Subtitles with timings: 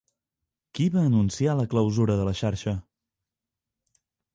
[0.79, 2.77] Qui va anunciar la clausura de la xarxa?